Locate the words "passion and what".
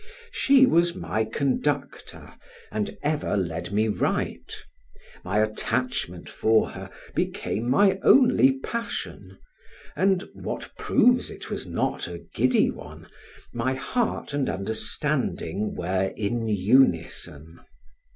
8.61-10.71